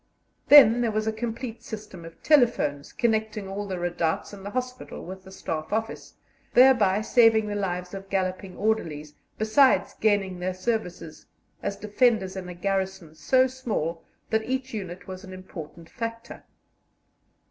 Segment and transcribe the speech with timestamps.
[0.47, 5.05] Then there was a complete system of telephones, connecting all the redoubts and the hospital
[5.05, 6.15] with the Staff Office,
[6.55, 11.27] thereby saving the lives of galloping orderlies, besides gaining their services
[11.61, 16.45] as defenders in a garrison so small that each unit was an important factor.